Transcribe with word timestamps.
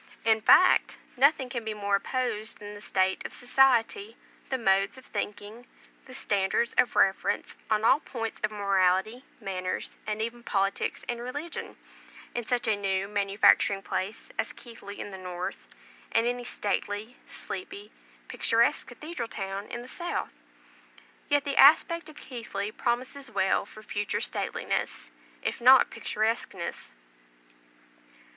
In 0.25 0.41
fact, 0.41 0.97
nothing 1.15 1.47
can 1.47 1.63
be 1.63 1.75
more 1.75 1.97
opposed 1.97 2.57
than 2.57 2.73
the 2.73 2.81
state 2.81 3.23
of 3.23 3.31
society, 3.31 4.17
the 4.49 4.57
modes 4.57 4.97
of 4.97 5.05
thinking, 5.05 5.67
the 6.05 6.13
standards 6.15 6.73
of 6.75 6.95
reference 6.95 7.55
on 7.69 7.85
all 7.85 7.99
points 7.99 8.39
of 8.43 8.49
morality, 8.49 9.23
manners, 9.39 9.97
and 10.07 10.19
even 10.19 10.41
politics 10.41 11.05
and 11.07 11.21
religion, 11.21 11.77
in 12.33 12.47
such 12.47 12.67
a 12.67 12.75
new 12.75 13.07
manufacturing 13.07 13.83
place 13.83 14.31
as 14.39 14.53
Keighley 14.53 14.99
in 14.99 15.11
the 15.11 15.19
north, 15.19 15.67
and 16.11 16.25
any 16.25 16.45
stately, 16.45 17.17
sleepy, 17.27 17.91
picturesque 18.27 18.87
cathedral 18.87 19.27
town 19.29 19.67
in 19.67 19.83
the 19.83 19.87
south. 19.87 20.33
Yet 21.29 21.43
the 21.45 21.57
aspect 21.57 22.09
of 22.09 22.15
Keighley 22.17 22.71
promises 22.71 23.29
well 23.29 23.67
for 23.67 23.83
future 23.83 24.19
stateliness, 24.19 25.11
if 25.43 25.61
not 25.61 25.91
picturesqueness. 25.91 26.89